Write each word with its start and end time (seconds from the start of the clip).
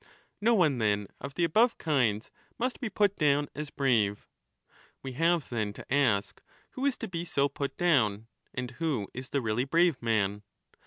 No 0.41 0.55
one, 0.55 0.79
then, 0.79 1.05
of 1.19 1.35
the 1.35 1.43
above 1.43 1.77
kinds 1.77 2.31
must 2.57 2.79
be 2.79 2.89
put 2.89 3.17
down 3.17 3.49
as 3.53 3.69
brave. 3.69 4.27
We 5.03 5.11
have 5.11 5.49
then 5.49 5.73
to 5.73 5.93
ask 5.93 6.41
who 6.71 6.87
is 6.87 6.97
to 6.97 7.07
be 7.07 7.23
so 7.23 7.47
put 7.47 7.77
down, 7.77 8.25
and 8.51 8.71
who 8.71 9.09
is 9.13 9.29
the 9.29 9.41
really 9.41 9.63
brave 9.65 10.01
man. 10.01 10.41